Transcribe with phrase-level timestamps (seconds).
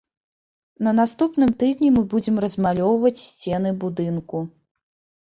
[0.87, 4.47] На наступным тыдні мы будзем размалёўваць сцены будынку.